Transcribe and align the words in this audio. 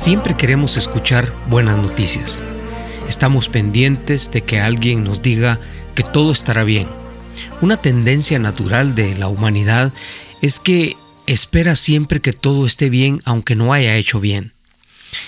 Siempre 0.00 0.34
queremos 0.34 0.78
escuchar 0.78 1.30
buenas 1.50 1.76
noticias. 1.76 2.42
Estamos 3.06 3.50
pendientes 3.50 4.30
de 4.30 4.40
que 4.40 4.58
alguien 4.58 5.04
nos 5.04 5.20
diga 5.20 5.60
que 5.94 6.02
todo 6.02 6.32
estará 6.32 6.64
bien. 6.64 6.88
Una 7.60 7.76
tendencia 7.76 8.38
natural 8.38 8.94
de 8.94 9.14
la 9.16 9.28
humanidad 9.28 9.92
es 10.40 10.58
que 10.58 10.96
espera 11.26 11.76
siempre 11.76 12.20
que 12.20 12.32
todo 12.32 12.64
esté 12.64 12.88
bien 12.88 13.20
aunque 13.26 13.56
no 13.56 13.74
haya 13.74 13.94
hecho 13.96 14.20
bien. 14.20 14.54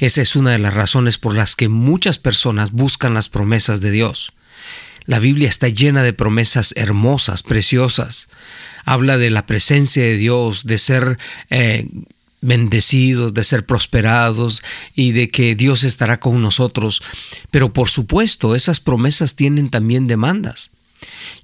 Esa 0.00 0.20
es 0.20 0.34
una 0.34 0.50
de 0.50 0.58
las 0.58 0.74
razones 0.74 1.16
por 1.16 1.36
las 1.36 1.54
que 1.54 1.68
muchas 1.68 2.18
personas 2.18 2.72
buscan 2.72 3.14
las 3.14 3.28
promesas 3.28 3.80
de 3.80 3.92
Dios. 3.92 4.32
La 5.04 5.20
Biblia 5.20 5.48
está 5.48 5.68
llena 5.68 6.02
de 6.02 6.12
promesas 6.12 6.74
hermosas, 6.76 7.44
preciosas. 7.44 8.26
Habla 8.84 9.16
de 9.16 9.30
la 9.30 9.46
presencia 9.46 10.02
de 10.02 10.16
Dios, 10.16 10.64
de 10.64 10.78
ser 10.78 11.18
eh, 11.50 11.86
bendecidos, 12.40 13.34
de 13.34 13.44
ser 13.44 13.66
prosperados 13.66 14.62
y 14.94 15.12
de 15.12 15.28
que 15.28 15.54
Dios 15.54 15.84
estará 15.84 16.20
con 16.20 16.40
nosotros. 16.42 17.02
Pero 17.50 17.72
por 17.72 17.88
supuesto, 17.88 18.54
esas 18.54 18.80
promesas 18.80 19.34
tienen 19.34 19.70
también 19.70 20.06
demandas. 20.06 20.70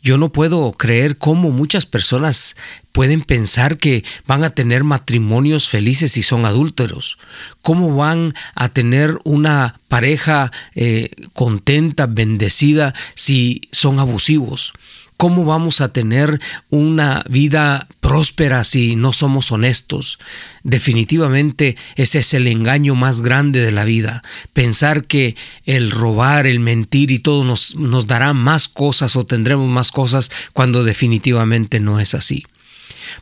Yo 0.02 0.18
no 0.18 0.32
puedo 0.32 0.72
creer 0.72 1.18
cómo 1.18 1.50
muchas 1.50 1.86
personas 1.86 2.56
pueden 2.90 3.22
pensar 3.22 3.78
que 3.78 4.04
van 4.26 4.44
a 4.44 4.50
tener 4.50 4.84
matrimonios 4.84 5.68
felices 5.68 6.12
si 6.12 6.22
son 6.22 6.44
adúlteros, 6.44 7.18
cómo 7.62 7.94
van 7.94 8.34
a 8.54 8.68
tener 8.68 9.18
una 9.24 9.80
pareja 9.88 10.50
eh, 10.74 11.10
contenta, 11.32 12.06
bendecida 12.06 12.94
si 13.14 13.62
son 13.72 13.98
abusivos. 13.98 14.72
¿Cómo 15.16 15.44
vamos 15.44 15.80
a 15.80 15.92
tener 15.92 16.40
una 16.68 17.22
vida 17.28 17.86
próspera 18.12 18.62
si 18.62 18.94
no 18.94 19.14
somos 19.14 19.52
honestos? 19.52 20.18
Definitivamente 20.64 21.78
ese 21.96 22.18
es 22.18 22.34
el 22.34 22.46
engaño 22.46 22.94
más 22.94 23.22
grande 23.22 23.62
de 23.62 23.72
la 23.72 23.84
vida. 23.84 24.22
Pensar 24.52 25.06
que 25.06 25.34
el 25.64 25.90
robar, 25.90 26.46
el 26.46 26.60
mentir 26.60 27.10
y 27.10 27.20
todo 27.20 27.42
nos, 27.42 27.74
nos 27.76 28.06
dará 28.06 28.34
más 28.34 28.68
cosas 28.68 29.16
o 29.16 29.24
tendremos 29.24 29.70
más 29.70 29.92
cosas 29.92 30.30
cuando 30.52 30.84
definitivamente 30.84 31.80
no 31.80 32.00
es 32.00 32.12
así. 32.14 32.44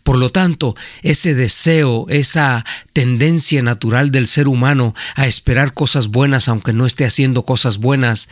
Por 0.02 0.19
lo 0.19 0.32
tanto, 0.32 0.74
ese 1.02 1.36
deseo, 1.36 2.06
esa 2.08 2.66
tendencia 2.92 3.62
natural 3.62 4.10
del 4.10 4.27
ser 4.27 4.48
humano 4.48 4.97
a 5.14 5.28
esperar 5.28 5.72
cosas 5.72 6.08
buenas 6.08 6.48
aunque 6.48 6.72
no 6.72 6.84
esté 6.84 7.04
haciendo 7.04 7.44
cosas 7.44 7.78
buenas, 7.78 8.28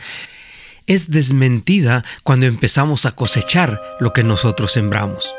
es 0.87 1.09
desmentida 1.09 2.03
cuando 2.23 2.47
empezamos 2.47 3.05
a 3.05 3.11
cosechar 3.11 3.79
lo 4.01 4.11
que 4.11 4.23
nosotros 4.23 4.73
sembramos. 4.73 5.33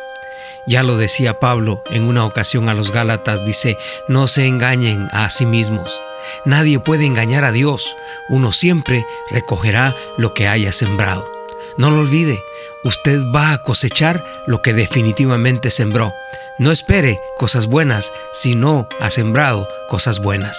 Ya 0.70 0.84
lo 0.84 0.96
decía 0.96 1.40
Pablo 1.40 1.82
en 1.90 2.04
una 2.04 2.24
ocasión 2.24 2.68
a 2.68 2.74
los 2.74 2.92
Gálatas, 2.92 3.44
dice, 3.44 3.76
no 4.06 4.28
se 4.28 4.46
engañen 4.46 5.08
a 5.10 5.28
sí 5.28 5.44
mismos. 5.44 6.00
Nadie 6.44 6.78
puede 6.78 7.06
engañar 7.06 7.42
a 7.42 7.50
Dios. 7.50 7.96
Uno 8.28 8.52
siempre 8.52 9.04
recogerá 9.30 9.96
lo 10.16 10.32
que 10.32 10.46
haya 10.46 10.70
sembrado. 10.70 11.28
No 11.76 11.90
lo 11.90 11.98
olvide, 11.98 12.40
usted 12.84 13.18
va 13.34 13.52
a 13.52 13.62
cosechar 13.64 14.24
lo 14.46 14.62
que 14.62 14.72
definitivamente 14.72 15.70
sembró. 15.70 16.14
No 16.60 16.70
espere 16.70 17.18
cosas 17.36 17.66
buenas 17.66 18.12
si 18.30 18.54
no 18.54 18.88
ha 19.00 19.10
sembrado 19.10 19.68
cosas 19.88 20.20
buenas. 20.20 20.56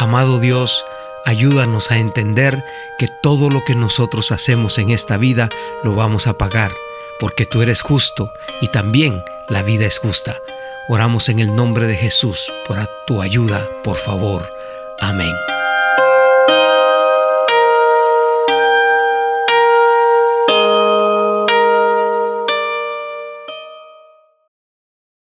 Amado 0.00 0.40
Dios, 0.40 0.84
Ayúdanos 1.26 1.90
a 1.90 1.98
entender 1.98 2.64
que 2.98 3.06
todo 3.22 3.50
lo 3.50 3.62
que 3.62 3.74
nosotros 3.74 4.32
hacemos 4.32 4.78
en 4.78 4.90
esta 4.90 5.18
vida 5.18 5.50
lo 5.84 5.94
vamos 5.94 6.26
a 6.26 6.38
pagar, 6.38 6.72
porque 7.20 7.46
tú 7.46 7.62
eres 7.62 7.82
justo 7.82 8.32
y 8.60 8.68
también 8.68 9.22
la 9.48 9.62
vida 9.62 9.86
es 9.86 9.98
justa. 9.98 10.40
Oramos 10.88 11.28
en 11.28 11.38
el 11.38 11.54
nombre 11.54 11.86
de 11.86 11.94
Jesús 11.94 12.50
por 12.66 12.78
tu 13.06 13.22
ayuda, 13.22 13.68
por 13.84 13.96
favor. 13.96 14.50
Amén. 14.98 15.49